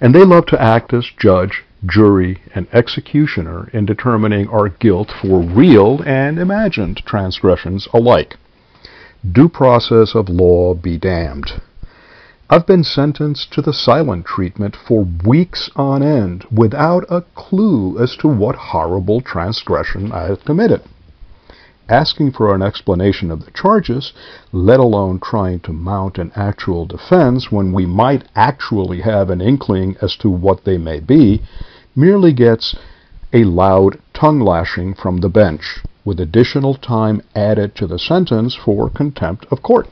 And 0.00 0.14
they 0.14 0.24
love 0.24 0.46
to 0.46 0.60
act 0.60 0.92
as 0.92 1.10
judge, 1.18 1.64
jury, 1.86 2.42
and 2.54 2.66
executioner 2.72 3.70
in 3.72 3.86
determining 3.86 4.48
our 4.48 4.68
guilt 4.68 5.10
for 5.22 5.40
real 5.40 6.02
and 6.04 6.38
imagined 6.38 6.98
transgressions 7.06 7.88
alike. 7.92 8.36
Due 9.32 9.48
process 9.48 10.14
of 10.14 10.28
law 10.28 10.74
be 10.74 10.98
damned. 10.98 11.60
I've 12.50 12.66
been 12.66 12.84
sentenced 12.84 13.52
to 13.54 13.62
the 13.62 13.72
silent 13.72 14.26
treatment 14.26 14.76
for 14.76 15.06
weeks 15.24 15.70
on 15.76 16.02
end 16.02 16.44
without 16.52 17.04
a 17.08 17.22
clue 17.34 17.98
as 17.98 18.16
to 18.16 18.28
what 18.28 18.54
horrible 18.54 19.20
transgression 19.20 20.12
I 20.12 20.24
have 20.24 20.44
committed 20.44 20.82
asking 21.88 22.32
for 22.32 22.54
an 22.54 22.62
explanation 22.62 23.30
of 23.30 23.44
the 23.44 23.50
charges, 23.50 24.12
let 24.52 24.80
alone 24.80 25.20
trying 25.20 25.60
to 25.60 25.72
mount 25.72 26.18
an 26.18 26.32
actual 26.34 26.86
defense 26.86 27.52
when 27.52 27.72
we 27.72 27.84
might 27.84 28.24
actually 28.34 29.00
have 29.00 29.30
an 29.30 29.40
inkling 29.40 29.96
as 30.00 30.16
to 30.16 30.30
what 30.30 30.64
they 30.64 30.78
may 30.78 31.00
be, 31.00 31.42
merely 31.94 32.32
gets 32.32 32.74
a 33.32 33.44
loud 33.44 33.98
tongue 34.14 34.40
lashing 34.40 34.94
from 34.94 35.18
the 35.18 35.28
bench, 35.28 35.82
with 36.04 36.20
additional 36.20 36.74
time 36.74 37.22
added 37.34 37.74
to 37.74 37.86
the 37.86 37.98
sentence 37.98 38.54
for 38.54 38.90
contempt 38.90 39.46
of 39.50 39.62
court. 39.62 39.88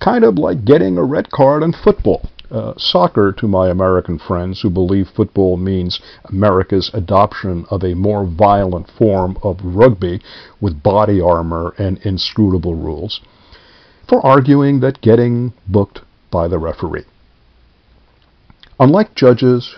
Kind 0.00 0.24
of 0.24 0.38
like 0.38 0.64
getting 0.64 0.98
a 0.98 1.04
red 1.04 1.30
card 1.30 1.62
in 1.62 1.72
football 1.72 2.28
uh, 2.50 2.74
soccer 2.76 3.32
to 3.32 3.48
my 3.48 3.68
American 3.68 4.18
friends 4.18 4.60
who 4.60 4.70
believe 4.70 5.08
football 5.08 5.56
means 5.56 6.00
America's 6.26 6.90
adoption 6.94 7.66
of 7.70 7.82
a 7.82 7.94
more 7.94 8.24
violent 8.24 8.88
form 8.90 9.36
of 9.42 9.58
rugby 9.62 10.20
with 10.60 10.82
body 10.82 11.20
armor 11.20 11.74
and 11.78 11.98
inscrutable 12.04 12.74
rules, 12.74 13.20
for 14.08 14.24
arguing 14.24 14.80
that 14.80 15.00
getting 15.00 15.52
booked 15.66 16.00
by 16.30 16.46
the 16.46 16.58
referee. 16.58 17.04
Unlike 18.78 19.14
judges, 19.14 19.76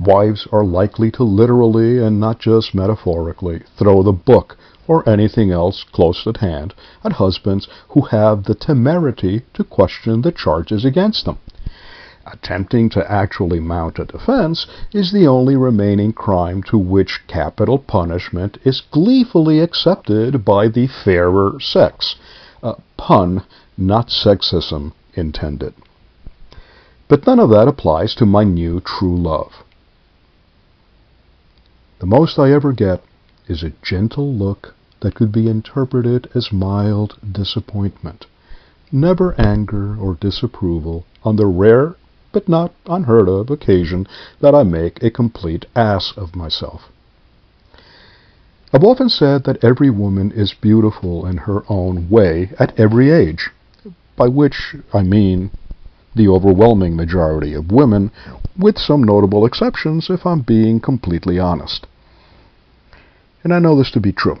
wives 0.00 0.46
are 0.52 0.64
likely 0.64 1.10
to 1.10 1.22
literally 1.22 1.98
and 1.98 2.20
not 2.20 2.38
just 2.38 2.74
metaphorically 2.74 3.62
throw 3.76 4.02
the 4.02 4.12
book 4.12 4.56
or 4.86 5.08
anything 5.08 5.50
else 5.50 5.84
close 5.92 6.26
at 6.26 6.38
hand 6.38 6.74
at 7.04 7.12
husbands 7.12 7.68
who 7.88 8.02
have 8.02 8.44
the 8.44 8.54
temerity 8.54 9.42
to 9.52 9.64
question 9.64 10.22
the 10.22 10.32
charges 10.32 10.84
against 10.84 11.24
them 11.24 11.38
attempting 12.32 12.88
to 12.90 13.10
actually 13.10 13.60
mount 13.60 13.98
a 13.98 14.04
defense 14.04 14.66
is 14.92 15.12
the 15.12 15.26
only 15.26 15.56
remaining 15.56 16.12
crime 16.12 16.62
to 16.62 16.76
which 16.76 17.26
capital 17.26 17.78
punishment 17.78 18.58
is 18.64 18.82
gleefully 18.90 19.60
accepted 19.60 20.44
by 20.44 20.68
the 20.68 20.86
fairer 20.86 21.58
sex. 21.60 22.16
Pun, 22.96 23.42
not 23.76 24.08
sexism 24.08 24.92
intended. 25.14 25.74
But 27.08 27.26
none 27.26 27.40
of 27.40 27.50
that 27.50 27.68
applies 27.68 28.14
to 28.16 28.26
my 28.26 28.44
new 28.44 28.80
true 28.80 29.16
love. 29.16 29.64
The 32.00 32.06
most 32.06 32.38
I 32.38 32.52
ever 32.52 32.72
get 32.72 33.02
is 33.48 33.64
a 33.64 33.72
gentle 33.82 34.32
look 34.32 34.74
that 35.00 35.16
could 35.16 35.32
be 35.32 35.48
interpreted 35.48 36.28
as 36.32 36.52
mild 36.52 37.16
disappointment. 37.32 38.26
Never 38.92 39.34
anger 39.40 39.96
or 39.98 40.14
disapproval 40.14 41.04
on 41.24 41.34
the 41.34 41.46
rare 41.46 41.96
but 42.30 42.48
not 42.48 42.72
unheard 42.86 43.28
of 43.28 43.50
occasion 43.50 44.06
that 44.40 44.54
I 44.54 44.62
make 44.62 45.02
a 45.02 45.10
complete 45.10 45.66
ass 45.74 46.12
of 46.16 46.36
myself. 46.36 46.92
I've 48.72 48.84
often 48.84 49.08
said 49.08 49.42
that 49.44 49.64
every 49.64 49.90
woman 49.90 50.30
is 50.30 50.52
beautiful 50.54 51.26
in 51.26 51.38
her 51.38 51.64
own 51.68 52.08
way 52.08 52.52
at 52.60 52.78
every 52.78 53.10
age, 53.10 53.50
by 54.14 54.28
which 54.28 54.76
I 54.94 55.02
mean 55.02 55.50
the 56.14 56.28
overwhelming 56.28 56.96
majority 56.96 57.54
of 57.54 57.72
women, 57.72 58.10
with 58.56 58.78
some 58.78 59.02
notable 59.02 59.46
exceptions 59.46 60.10
if 60.10 60.26
I'm 60.26 60.40
being 60.40 60.80
completely 60.80 61.38
honest. 61.38 61.86
And 63.44 63.54
I 63.54 63.58
know 63.58 63.76
this 63.76 63.90
to 63.92 64.00
be 64.00 64.12
true. 64.12 64.40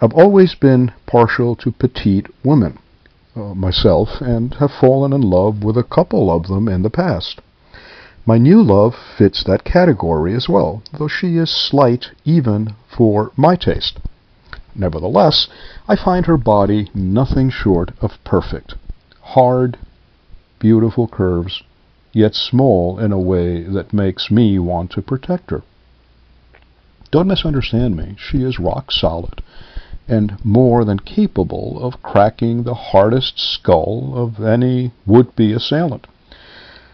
I've 0.00 0.12
always 0.12 0.54
been 0.54 0.92
partial 1.06 1.56
to 1.56 1.72
petite 1.72 2.26
women 2.44 2.78
uh, 3.34 3.54
myself 3.54 4.20
and 4.20 4.54
have 4.54 4.70
fallen 4.70 5.12
in 5.12 5.22
love 5.22 5.62
with 5.62 5.76
a 5.76 5.82
couple 5.82 6.30
of 6.30 6.48
them 6.48 6.68
in 6.68 6.82
the 6.82 6.90
past. 6.90 7.40
My 8.26 8.36
new 8.36 8.62
love 8.62 8.94
fits 9.16 9.42
that 9.44 9.64
category 9.64 10.34
as 10.34 10.48
well, 10.48 10.82
though 10.92 11.08
she 11.08 11.36
is 11.36 11.50
slight 11.50 12.10
even 12.24 12.74
for 12.94 13.32
my 13.36 13.56
taste. 13.56 13.98
Nevertheless, 14.74 15.48
I 15.88 15.96
find 15.96 16.26
her 16.26 16.36
body 16.36 16.90
nothing 16.94 17.48
short 17.48 17.92
of 18.00 18.22
perfect. 18.24 18.74
Hard, 19.20 19.78
beautiful 20.58 21.08
curves, 21.08 21.62
yet 22.12 22.34
small 22.34 22.98
in 22.98 23.12
a 23.12 23.18
way 23.18 23.62
that 23.62 23.92
makes 23.92 24.30
me 24.30 24.58
want 24.58 24.90
to 24.92 25.02
protect 25.02 25.50
her. 25.50 25.62
Don't 27.10 27.28
misunderstand 27.28 27.96
me. 27.96 28.16
She 28.18 28.42
is 28.42 28.58
rock 28.58 28.92
solid 28.92 29.42
and 30.08 30.42
more 30.42 30.84
than 30.86 30.98
capable 30.98 31.78
of 31.82 32.02
cracking 32.02 32.62
the 32.62 32.74
hardest 32.74 33.38
skull 33.38 34.14
of 34.16 34.42
any 34.42 34.90
would-be 35.04 35.52
assailant. 35.52 36.06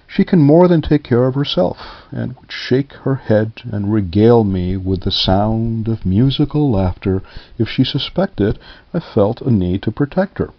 She 0.09 0.25
can 0.25 0.41
more 0.41 0.67
than 0.69 0.83
take 0.83 1.05
care 1.05 1.27
of 1.27 1.37
herself, 1.37 1.79
and 2.11 2.37
would 2.37 2.51
shake 2.51 2.93
her 2.93 3.15
head 3.15 3.53
and 3.71 3.93
regale 3.93 4.43
me 4.43 4.77
with 4.77 5.03
the 5.03 5.13
sound 5.13 5.87
of 5.89 6.05
musical 6.05 6.71
laughter 6.71 7.23
if 7.57 7.69
she 7.69 7.85
suspected 7.85 8.59
I 8.93 8.99
felt 9.01 9.41
a 9.41 9.51
need 9.51 9.83
to 9.83 9.93
protect 9.93 10.39
her. 10.39 10.51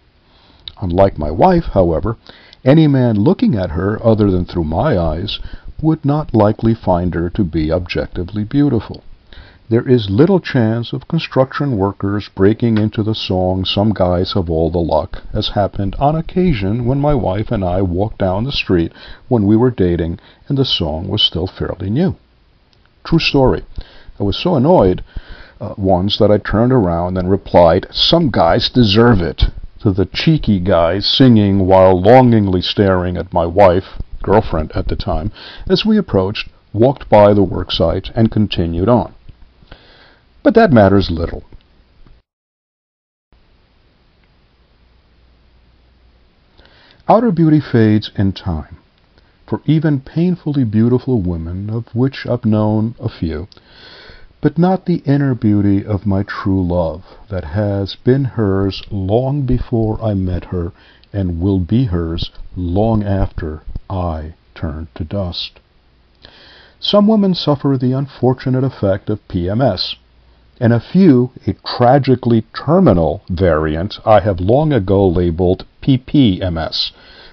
Unlike 0.80 1.18
my 1.18 1.30
wife, 1.30 1.66
however, 1.72 2.16
any 2.66 2.88
man 2.88 3.14
looking 3.14 3.54
at 3.54 3.70
her 3.70 4.04
other 4.04 4.30
than 4.30 4.44
through 4.44 4.64
my 4.64 4.98
eyes 4.98 5.38
would 5.80 6.04
not 6.04 6.34
likely 6.34 6.74
find 6.74 7.14
her 7.14 7.30
to 7.30 7.44
be 7.44 7.70
objectively 7.70 8.42
beautiful. 8.42 9.02
There 9.68 9.88
is 9.88 10.10
little 10.10 10.40
chance 10.40 10.92
of 10.92 11.08
construction 11.08 11.76
workers 11.76 12.28
breaking 12.34 12.78
into 12.78 13.02
the 13.02 13.14
song 13.14 13.64
Some 13.64 13.92
Guys 13.92 14.32
Have 14.32 14.50
All 14.50 14.70
the 14.70 14.78
Luck, 14.78 15.22
as 15.32 15.48
happened 15.48 15.96
on 15.98 16.14
occasion 16.14 16.84
when 16.84 17.00
my 17.00 17.14
wife 17.14 17.50
and 17.50 17.64
I 17.64 17.82
walked 17.82 18.18
down 18.18 18.44
the 18.44 18.52
street 18.52 18.92
when 19.28 19.46
we 19.46 19.56
were 19.56 19.70
dating 19.70 20.18
and 20.48 20.58
the 20.58 20.64
song 20.64 21.08
was 21.08 21.22
still 21.22 21.46
fairly 21.46 21.90
new. 21.90 22.16
True 23.04 23.18
story. 23.18 23.64
I 24.18 24.22
was 24.22 24.36
so 24.36 24.56
annoyed 24.56 25.02
uh, 25.60 25.74
once 25.76 26.18
that 26.18 26.30
I 26.30 26.38
turned 26.38 26.72
around 26.72 27.16
and 27.16 27.30
replied, 27.30 27.86
Some 27.90 28.30
guys 28.30 28.68
deserve 28.68 29.20
it, 29.20 29.44
to 29.86 29.92
the 29.92 30.06
cheeky 30.12 30.58
guy 30.58 30.98
singing 30.98 31.64
while 31.64 32.02
longingly 32.02 32.60
staring 32.60 33.16
at 33.16 33.32
my 33.32 33.46
wife, 33.46 34.02
girlfriend 34.20 34.72
at 34.74 34.88
the 34.88 34.96
time, 34.96 35.30
as 35.70 35.84
we 35.86 35.96
approached, 35.96 36.48
walked 36.72 37.08
by 37.08 37.32
the 37.32 37.44
worksite, 37.44 38.10
and 38.16 38.32
continued 38.32 38.88
on. 38.88 39.14
But 40.42 40.56
that 40.56 40.72
matters 40.72 41.08
little. 41.08 41.44
Outer 47.08 47.30
beauty 47.30 47.60
fades 47.60 48.10
in 48.16 48.32
time. 48.32 48.78
For 49.48 49.60
even 49.66 50.00
painfully 50.00 50.64
beautiful 50.64 51.22
women, 51.22 51.70
of 51.70 51.94
which 51.94 52.26
I've 52.26 52.44
known 52.44 52.96
a 52.98 53.08
few, 53.08 53.46
but 54.46 54.58
not 54.58 54.86
the 54.86 55.02
inner 55.04 55.34
beauty 55.34 55.84
of 55.84 56.06
my 56.06 56.22
true 56.22 56.64
love, 56.64 57.02
that 57.28 57.42
has 57.42 57.96
been 58.04 58.22
hers 58.22 58.80
long 58.92 59.42
before 59.42 60.00
I 60.00 60.14
met 60.14 60.44
her, 60.44 60.70
and 61.12 61.40
will 61.40 61.58
be 61.58 61.86
hers 61.86 62.30
long 62.54 63.02
after 63.02 63.64
I 63.90 64.34
turn 64.54 64.86
to 64.94 65.02
dust. 65.02 65.58
Some 66.78 67.08
women 67.08 67.34
suffer 67.34 67.76
the 67.76 67.90
unfortunate 67.90 68.62
effect 68.62 69.10
of 69.10 69.26
PMS, 69.26 69.96
and 70.60 70.72
a 70.72 70.78
few 70.78 71.32
a 71.44 71.54
tragically 71.66 72.44
terminal 72.54 73.22
variant 73.28 73.98
I 74.06 74.20
have 74.20 74.38
long 74.38 74.72
ago 74.72 75.08
labeled 75.08 75.64
PPMS, 75.82 76.92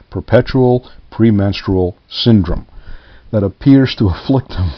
Perpetual 0.09 0.87
Premenstrual 1.11 1.95
Syndrome, 2.09 2.65
that 3.29 3.43
appears 3.43 3.93
to 3.97 4.09
afflict 4.09 4.49
them 4.49 4.71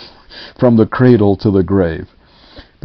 from 0.59 0.75
the 0.75 0.85
cradle 0.85 1.37
to 1.37 1.49
the 1.49 1.63
grave. 1.63 2.09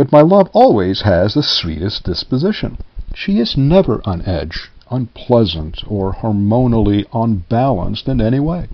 But 0.00 0.12
my 0.12 0.22
love 0.22 0.48
always 0.54 1.02
has 1.02 1.34
the 1.34 1.42
sweetest 1.42 2.04
disposition. 2.04 2.78
She 3.14 3.38
is 3.38 3.58
never 3.58 4.00
on 4.06 4.22
edge, 4.22 4.70
unpleasant, 4.90 5.82
or 5.86 6.14
hormonally 6.14 7.04
unbalanced 7.12 8.08
in 8.08 8.18
any 8.18 8.40
way. 8.40 8.68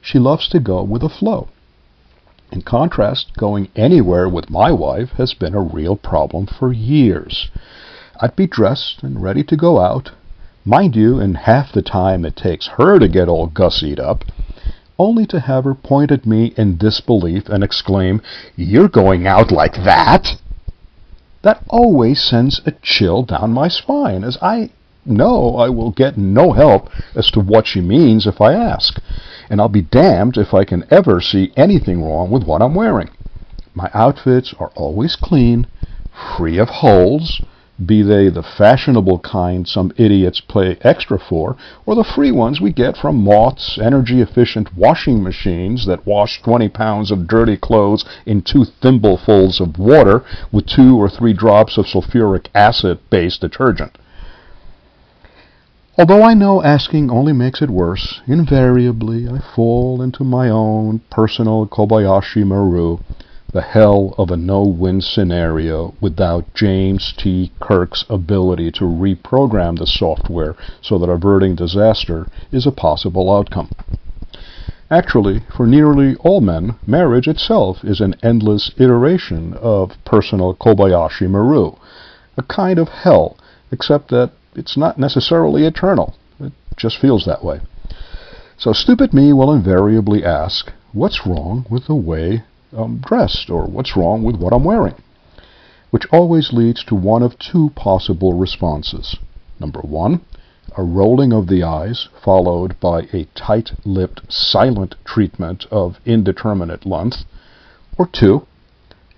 She 0.00 0.18
loves 0.18 0.48
to 0.48 0.58
go 0.58 0.82
with 0.82 1.02
the 1.02 1.08
flow. 1.08 1.46
In 2.50 2.62
contrast, 2.62 3.36
going 3.36 3.68
anywhere 3.76 4.28
with 4.28 4.50
my 4.50 4.72
wife 4.72 5.12
has 5.12 5.34
been 5.34 5.54
a 5.54 5.60
real 5.60 5.94
problem 5.94 6.46
for 6.46 6.72
years. 6.72 7.48
I'd 8.20 8.34
be 8.34 8.48
dressed 8.48 9.04
and 9.04 9.22
ready 9.22 9.44
to 9.44 9.56
go 9.56 9.78
out, 9.78 10.10
mind 10.64 10.96
you, 10.96 11.20
in 11.20 11.36
half 11.36 11.70
the 11.70 11.80
time 11.80 12.24
it 12.24 12.34
takes 12.34 12.66
her 12.66 12.98
to 12.98 13.06
get 13.06 13.28
all 13.28 13.46
gussied 13.46 14.00
up, 14.00 14.24
only 14.98 15.26
to 15.26 15.38
have 15.38 15.62
her 15.62 15.76
point 15.76 16.10
at 16.10 16.26
me 16.26 16.54
in 16.56 16.76
disbelief 16.76 17.48
and 17.48 17.62
exclaim, 17.62 18.20
You're 18.56 18.88
going 18.88 19.28
out 19.28 19.52
like 19.52 19.76
that? 19.84 20.38
That 21.46 21.62
always 21.68 22.20
sends 22.20 22.60
a 22.66 22.72
chill 22.82 23.22
down 23.22 23.52
my 23.52 23.68
spine, 23.68 24.24
as 24.24 24.36
I 24.42 24.70
know 25.04 25.54
I 25.54 25.68
will 25.68 25.92
get 25.92 26.18
no 26.18 26.50
help 26.50 26.90
as 27.14 27.30
to 27.30 27.38
what 27.38 27.68
she 27.68 27.80
means 27.80 28.26
if 28.26 28.40
I 28.40 28.52
ask 28.52 29.00
and 29.48 29.60
I'll 29.60 29.68
be 29.68 29.82
damned 29.82 30.36
if 30.36 30.52
I 30.52 30.64
can 30.64 30.82
ever 30.90 31.20
see 31.20 31.52
anything 31.56 32.02
wrong 32.02 32.32
with 32.32 32.42
what 32.42 32.62
I'm 32.62 32.74
wearing. 32.74 33.10
My 33.76 33.88
outfits 33.94 34.54
are 34.58 34.72
always 34.74 35.14
clean, 35.14 35.68
free 36.36 36.58
of 36.58 36.68
holes, 36.68 37.40
be 37.84 38.00
they 38.00 38.28
the 38.30 38.42
fashionable 38.42 39.18
kind 39.18 39.68
some 39.68 39.92
idiots 39.98 40.40
pay 40.40 40.78
extra 40.80 41.18
for, 41.18 41.56
or 41.84 41.94
the 41.94 42.04
free 42.04 42.32
ones 42.32 42.60
we 42.60 42.72
get 42.72 42.96
from 42.96 43.22
Moth's 43.22 43.78
energy-efficient 43.78 44.74
washing 44.74 45.22
machines 45.22 45.84
that 45.86 46.06
wash 46.06 46.40
20 46.42 46.68
pounds 46.70 47.10
of 47.10 47.26
dirty 47.26 47.56
clothes 47.56 48.04
in 48.24 48.40
two 48.40 48.64
thimblefuls 48.82 49.60
of 49.60 49.78
water 49.78 50.24
with 50.50 50.66
two 50.66 50.96
or 50.96 51.10
three 51.10 51.34
drops 51.34 51.76
of 51.76 51.86
sulfuric 51.86 52.46
acid-based 52.54 53.40
detergent. 53.42 53.98
Although 55.98 56.22
I 56.22 56.34
know 56.34 56.62
asking 56.62 57.10
only 57.10 57.32
makes 57.32 57.62
it 57.62 57.70
worse, 57.70 58.20
invariably 58.26 59.28
I 59.28 59.38
fall 59.38 60.02
into 60.02 60.24
my 60.24 60.50
own 60.50 61.00
personal 61.10 61.66
Kobayashi 61.66 62.44
Maru, 62.44 62.98
the 63.56 63.62
hell 63.62 64.14
of 64.18 64.30
a 64.30 64.36
no-win 64.36 65.00
scenario 65.00 65.94
without 65.98 66.44
James 66.52 67.14
T. 67.16 67.50
Kirk's 67.58 68.04
ability 68.10 68.70
to 68.72 68.84
reprogram 68.84 69.78
the 69.78 69.86
software 69.86 70.54
so 70.82 70.98
that 70.98 71.08
averting 71.08 71.54
disaster 71.54 72.26
is 72.52 72.66
a 72.66 72.70
possible 72.70 73.34
outcome. 73.34 73.70
Actually, 74.90 75.40
for 75.56 75.66
nearly 75.66 76.16
all 76.16 76.42
men, 76.42 76.74
marriage 76.86 77.26
itself 77.26 77.82
is 77.82 78.02
an 78.02 78.14
endless 78.22 78.72
iteration 78.76 79.54
of 79.54 79.92
personal 80.04 80.54
Kobayashi 80.54 81.26
Maru, 81.26 81.76
a 82.36 82.42
kind 82.42 82.78
of 82.78 82.90
hell, 82.90 83.38
except 83.72 84.10
that 84.10 84.32
it's 84.54 84.76
not 84.76 84.98
necessarily 84.98 85.64
eternal. 85.64 86.14
It 86.38 86.52
just 86.76 86.98
feels 86.98 87.24
that 87.24 87.42
way. 87.42 87.60
So 88.58 88.74
stupid 88.74 89.14
me 89.14 89.32
will 89.32 89.50
invariably 89.50 90.26
ask, 90.26 90.74
what's 90.92 91.26
wrong 91.26 91.64
with 91.70 91.86
the 91.86 91.94
way 91.94 92.44
I'm 92.72 92.98
dressed, 92.98 93.50
or 93.50 93.66
what's 93.66 93.96
wrong 93.96 94.22
with 94.22 94.36
what 94.36 94.52
I'm 94.52 94.64
wearing? 94.64 94.94
Which 95.90 96.06
always 96.12 96.52
leads 96.52 96.84
to 96.84 96.94
one 96.94 97.22
of 97.22 97.38
two 97.38 97.70
possible 97.76 98.32
responses. 98.32 99.16
Number 99.60 99.80
one, 99.80 100.20
a 100.76 100.82
rolling 100.82 101.32
of 101.32 101.46
the 101.46 101.62
eyes, 101.62 102.08
followed 102.22 102.78
by 102.80 103.02
a 103.12 103.24
tight-lipped, 103.34 104.30
silent 104.30 104.94
treatment 105.04 105.66
of 105.70 105.98
indeterminate 106.04 106.84
length. 106.84 107.24
Or 107.96 108.06
two, 108.06 108.46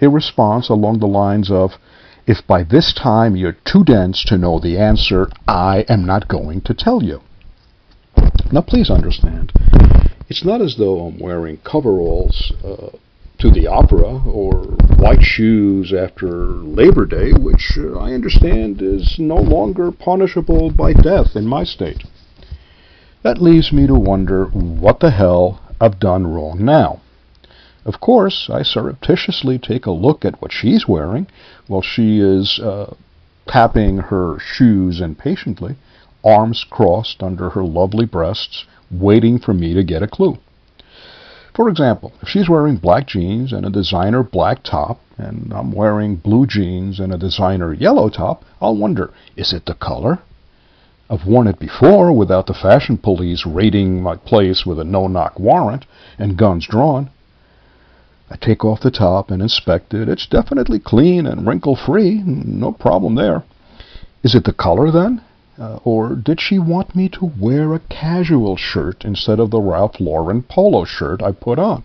a 0.01 0.09
response 0.09 0.69
along 0.69 0.99
the 0.99 1.07
lines 1.07 1.51
of, 1.51 1.73
if 2.27 2.47
by 2.47 2.63
this 2.63 2.93
time 2.93 3.35
you're 3.35 3.57
too 3.65 3.83
dense 3.83 4.25
to 4.27 4.39
know 4.39 4.61
the 4.61 4.79
answer, 4.79 5.29
I 5.49 5.85
am 5.89 6.05
not 6.05 6.29
going 6.29 6.61
to 6.63 6.75
tell 6.75 7.03
you. 7.03 7.23
Now 8.53 8.61
please 8.61 8.91
understand, 8.91 9.53
it's 10.29 10.45
not 10.45 10.61
as 10.61 10.77
though 10.77 11.01
I'm 11.01 11.19
wearing 11.19 11.59
coveralls 11.65 12.53
uh, 12.63 12.91
to 13.39 13.51
the 13.51 13.69
opera 13.69 14.21
or 14.27 14.65
white 14.97 15.23
shoes 15.23 15.93
after 15.93 16.29
Labor 16.29 17.07
Day, 17.07 17.33
which 17.33 17.79
uh, 17.79 17.97
I 17.99 18.13
understand 18.13 18.83
is 18.83 19.17
no 19.19 19.37
longer 19.37 19.93
punishable 19.93 20.71
by 20.71 20.93
death 20.93 21.37
in 21.37 21.47
my 21.47 21.63
state. 21.63 22.03
That 23.23 23.41
leaves 23.41 23.73
me 23.73 23.87
to 23.87 23.95
wonder 23.95 24.47
what 24.47 25.01
the 25.01 25.13
hell 25.13 25.61
I've 25.81 26.01
done 26.01 26.27
wrong 26.27 26.65
now. 26.65 27.01
Of 27.85 28.01
course, 28.01 28.51
I 28.53 28.63
surreptitiously 28.63 29.59
take 29.59 29.87
a 29.87 29.93
look 29.93 30.25
at 30.25 30.43
what 30.43 30.53
she's 30.53 30.89
wearing 30.89 31.29
while 31.69 31.83
she 31.83 32.19
is 32.19 32.59
uh, 32.59 32.95
tapping 33.47 33.99
her 33.99 34.39
shoes 34.41 35.01
impatiently, 35.01 35.77
arms 36.25 36.65
crossed 36.69 37.23
under 37.23 37.51
her 37.51 37.63
lovely 37.63 38.05
breasts, 38.05 38.67
waiting 38.91 39.39
for 39.39 39.55
me 39.55 39.75
to 39.75 39.85
get 39.85 40.03
a 40.03 40.09
clue. 40.09 40.39
For 41.59 41.69
example, 41.69 42.13
if 42.23 42.29
she's 42.29 42.49
wearing 42.49 42.77
black 42.77 43.09
jeans 43.09 43.53
and 43.53 43.67
a 43.67 43.71
designer 43.71 44.23
black 44.23 44.63
top, 44.63 45.01
and 45.17 45.53
I'm 45.53 45.73
wearing 45.73 46.15
blue 46.15 46.47
jeans 46.47 47.01
and 47.01 47.13
a 47.13 47.19
designer 47.19 47.73
yellow 47.75 48.09
top, 48.11 48.45
I'll 48.61 48.77
wonder, 48.77 49.13
is 49.35 49.53
it 49.53 49.67
the 49.67 49.75
color? 49.75 50.21
I've 51.11 51.27
worn 51.27 51.49
it 51.49 51.59
before 51.59 52.13
without 52.13 52.47
the 52.47 52.55
fashion 52.55 52.97
police 52.97 53.45
raiding 53.45 54.01
my 54.01 54.15
place 54.15 54.65
with 54.65 54.79
a 54.79 54.85
no-knock 54.85 55.41
warrant 55.41 55.85
and 56.17 56.39
guns 56.39 56.65
drawn. 56.65 57.11
I 58.31 58.37
take 58.37 58.65
off 58.65 58.83
the 58.83 58.93
top 58.93 59.33
and 59.33 59.43
inspect 59.43 59.93
it. 59.93 60.09
It's 60.09 60.29
definitely 60.29 60.79
clean 60.79 61.27
and 61.27 61.45
wrinkle-free. 61.45 62.23
No 62.25 62.71
problem 62.71 63.17
there. 63.17 63.43
Is 64.23 64.37
it 64.37 64.45
the 64.45 64.53
color 64.53 64.93
then? 64.93 65.25
Uh, 65.59 65.81
or 65.83 66.15
did 66.15 66.41
she 66.41 66.59
want 66.59 66.95
me 66.95 67.09
to 67.09 67.33
wear 67.39 67.75
a 67.75 67.81
casual 67.81 68.57
shirt 68.57 69.05
instead 69.05 69.41
of 69.41 69.51
the 69.51 69.61
Ralph 69.61 69.99
Lauren 69.99 70.43
polo 70.43 70.85
shirt 70.85 71.23
I 71.23 71.33
put 71.33 71.59
on? 71.59 71.83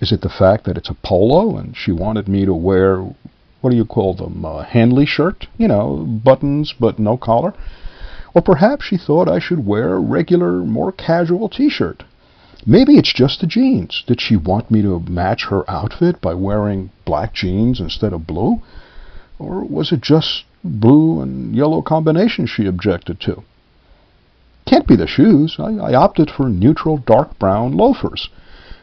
Is 0.00 0.10
it 0.10 0.22
the 0.22 0.28
fact 0.28 0.64
that 0.64 0.76
it's 0.76 0.88
a 0.88 0.96
polo 1.04 1.56
and 1.56 1.76
she 1.76 1.92
wanted 1.92 2.26
me 2.26 2.44
to 2.44 2.54
wear, 2.54 2.96
what 3.60 3.70
do 3.70 3.76
you 3.76 3.84
call 3.84 4.14
them, 4.14 4.44
a 4.44 4.64
Henley 4.64 5.06
shirt? 5.06 5.46
You 5.56 5.68
know, 5.68 5.98
buttons 5.98 6.74
but 6.80 6.98
no 6.98 7.16
collar? 7.16 7.54
Or 8.34 8.42
perhaps 8.42 8.86
she 8.86 8.96
thought 8.96 9.28
I 9.28 9.38
should 9.38 9.66
wear 9.66 9.94
a 9.94 10.00
regular, 10.00 10.64
more 10.64 10.90
casual 10.90 11.48
t-shirt. 11.48 12.02
Maybe 12.66 12.98
it's 12.98 13.12
just 13.12 13.40
the 13.40 13.46
jeans. 13.46 14.02
Did 14.06 14.20
she 14.20 14.36
want 14.36 14.70
me 14.70 14.82
to 14.82 15.00
match 15.00 15.46
her 15.46 15.68
outfit 15.70 16.20
by 16.20 16.34
wearing 16.34 16.90
black 17.04 17.34
jeans 17.34 17.80
instead 17.80 18.12
of 18.12 18.26
blue? 18.26 18.62
Or 19.38 19.64
was 19.64 19.92
it 19.92 20.00
just 20.00 20.44
blue 20.64 21.20
and 21.20 21.54
yellow 21.54 21.82
combination 21.82 22.46
she 22.46 22.66
objected 22.66 23.20
to? 23.20 23.42
can't 24.70 24.86
be 24.86 24.94
the 24.94 25.06
shoes. 25.06 25.56
I, 25.58 25.72
I 25.78 25.94
opted 25.94 26.30
for 26.30 26.48
neutral 26.48 26.96
dark 26.96 27.36
brown 27.40 27.76
loafers. 27.76 28.28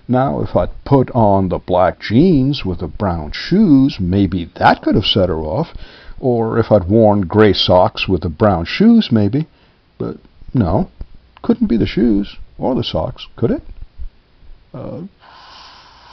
Now, 0.05 0.41
if 0.41 0.53
I'd 0.53 0.83
put 0.83 1.09
on 1.11 1.47
the 1.47 1.59
black 1.59 2.01
jeans 2.01 2.65
with 2.65 2.79
the 2.79 2.87
brown 2.87 3.31
shoes, 3.31 3.97
maybe 3.99 4.49
that 4.55 4.81
could 4.81 4.95
have 4.95 5.05
set 5.05 5.29
her 5.29 5.39
off. 5.39 5.69
Or 6.19 6.59
if 6.59 6.71
I'd 6.73 6.89
worn 6.89 7.21
gray 7.21 7.53
socks 7.53 8.05
with 8.05 8.21
the 8.21 8.29
brown 8.29 8.65
shoes, 8.65 9.11
maybe. 9.13 9.47
But 9.97 10.17
no, 10.53 10.89
couldn't 11.41 11.67
be 11.67 11.77
the 11.77 11.85
shoes 11.85 12.35
or 12.57 12.75
the 12.75 12.83
socks, 12.83 13.27
could 13.37 13.51
it? 13.51 13.63
Uh, 14.73 15.03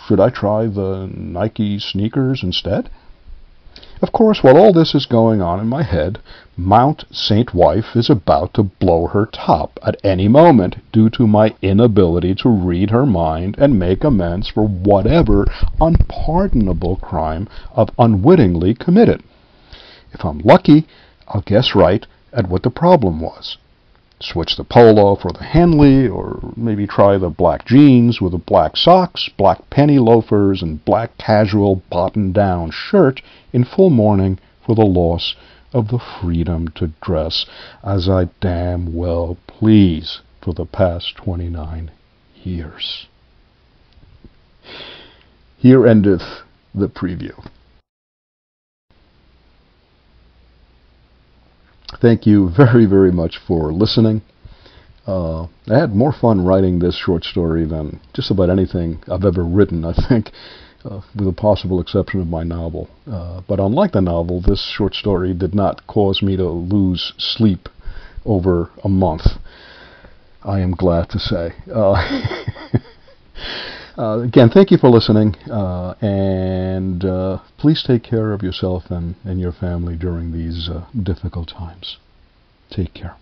should 0.06 0.20
I 0.20 0.30
try 0.30 0.66
the 0.66 1.10
Nike 1.12 1.80
sneakers 1.80 2.44
instead? 2.44 2.90
Of 4.04 4.12
course, 4.12 4.44
while 4.44 4.58
all 4.58 4.74
this 4.74 4.94
is 4.94 5.06
going 5.06 5.40
on 5.40 5.60
in 5.60 5.66
my 5.66 5.82
head, 5.82 6.18
Mount 6.58 7.06
St. 7.10 7.54
Wife 7.54 7.96
is 7.96 8.10
about 8.10 8.52
to 8.52 8.64
blow 8.64 9.06
her 9.06 9.24
top 9.24 9.80
at 9.82 9.96
any 10.04 10.28
moment 10.28 10.76
due 10.92 11.08
to 11.08 11.26
my 11.26 11.54
inability 11.62 12.34
to 12.34 12.50
read 12.50 12.90
her 12.90 13.06
mind 13.06 13.54
and 13.56 13.78
make 13.78 14.04
amends 14.04 14.46
for 14.46 14.66
whatever 14.66 15.46
unpardonable 15.80 16.96
crime 16.96 17.48
I've 17.74 17.88
unwittingly 17.98 18.74
committed. 18.74 19.22
If 20.12 20.22
I'm 20.22 20.40
lucky, 20.40 20.86
I'll 21.26 21.40
guess 21.40 21.74
right 21.74 22.06
at 22.30 22.50
what 22.50 22.62
the 22.62 22.68
problem 22.68 23.20
was 23.20 23.56
switch 24.20 24.56
the 24.56 24.64
polo 24.64 25.16
for 25.16 25.32
the 25.32 25.44
Henley, 25.44 26.08
or 26.08 26.40
maybe 26.56 26.86
try 26.86 27.18
the 27.18 27.28
black 27.28 27.64
jeans 27.64 28.20
with 28.20 28.32
the 28.32 28.38
black 28.38 28.76
socks, 28.76 29.28
black 29.36 29.68
penny 29.70 29.98
loafers, 29.98 30.62
and 30.62 30.84
black 30.84 31.16
casual 31.18 31.82
button-down 31.90 32.70
shirt 32.70 33.20
in 33.52 33.64
full 33.64 33.90
mourning 33.90 34.38
for 34.64 34.74
the 34.74 34.84
loss 34.84 35.34
of 35.72 35.88
the 35.88 35.98
freedom 35.98 36.68
to 36.68 36.92
dress 37.02 37.44
as 37.82 38.08
I 38.08 38.28
damn 38.40 38.94
well 38.94 39.36
please 39.46 40.20
for 40.40 40.54
the 40.54 40.64
past 40.64 41.16
29 41.16 41.90
years. 42.42 43.08
Here 45.58 45.86
endeth 45.86 46.42
the 46.74 46.88
preview. 46.88 47.44
Thank 52.04 52.26
you 52.26 52.50
very, 52.54 52.84
very 52.84 53.10
much 53.10 53.38
for 53.38 53.72
listening. 53.72 54.20
Uh, 55.06 55.44
I 55.44 55.78
had 55.78 55.96
more 55.96 56.12
fun 56.12 56.44
writing 56.44 56.78
this 56.78 56.98
short 56.98 57.24
story 57.24 57.64
than 57.64 57.98
just 58.12 58.30
about 58.30 58.50
anything 58.50 59.02
I've 59.10 59.24
ever 59.24 59.42
written, 59.42 59.86
I 59.86 59.94
think, 59.94 60.30
uh, 60.84 61.00
with 61.16 61.24
the 61.24 61.32
possible 61.32 61.80
exception 61.80 62.20
of 62.20 62.26
my 62.26 62.42
novel. 62.42 62.90
Uh, 63.10 63.40
but 63.48 63.58
unlike 63.58 63.92
the 63.92 64.02
novel, 64.02 64.42
this 64.42 64.70
short 64.76 64.94
story 64.94 65.32
did 65.32 65.54
not 65.54 65.86
cause 65.86 66.20
me 66.20 66.36
to 66.36 66.46
lose 66.46 67.14
sleep 67.16 67.70
over 68.26 68.68
a 68.84 68.88
month. 68.90 69.24
I 70.42 70.60
am 70.60 70.72
glad 70.72 71.08
to 71.08 71.18
say. 71.18 71.54
Uh, 73.96 74.20
again, 74.20 74.50
thank 74.50 74.72
you 74.72 74.78
for 74.78 74.90
listening, 74.90 75.36
uh, 75.48 75.94
and 76.00 77.04
uh, 77.04 77.38
please 77.58 77.84
take 77.86 78.02
care 78.02 78.32
of 78.32 78.42
yourself 78.42 78.90
and, 78.90 79.14
and 79.24 79.38
your 79.40 79.52
family 79.52 79.96
during 79.96 80.32
these 80.32 80.68
uh, 80.68 80.84
difficult 81.00 81.48
times. 81.48 81.98
Take 82.70 82.92
care. 82.92 83.16